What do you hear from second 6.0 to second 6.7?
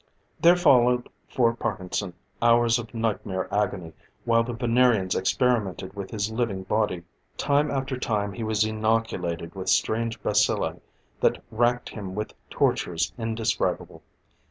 his living